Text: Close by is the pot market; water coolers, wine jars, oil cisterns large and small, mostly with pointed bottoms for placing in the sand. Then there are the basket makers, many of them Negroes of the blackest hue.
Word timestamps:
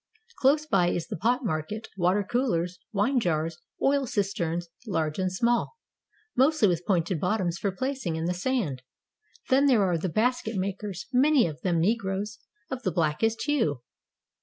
Close 0.39 0.65
by 0.65 0.89
is 0.89 1.05
the 1.05 1.15
pot 1.15 1.45
market; 1.45 1.87
water 1.95 2.23
coolers, 2.23 2.79
wine 2.91 3.19
jars, 3.19 3.59
oil 3.83 4.07
cisterns 4.07 4.67
large 4.87 5.19
and 5.19 5.31
small, 5.31 5.77
mostly 6.35 6.67
with 6.67 6.87
pointed 6.87 7.19
bottoms 7.19 7.59
for 7.59 7.71
placing 7.71 8.15
in 8.15 8.25
the 8.25 8.33
sand. 8.33 8.81
Then 9.49 9.67
there 9.67 9.83
are 9.83 9.99
the 9.99 10.09
basket 10.09 10.55
makers, 10.55 11.05
many 11.13 11.45
of 11.45 11.61
them 11.61 11.79
Negroes 11.79 12.39
of 12.71 12.81
the 12.81 12.91
blackest 12.91 13.43
hue. 13.43 13.81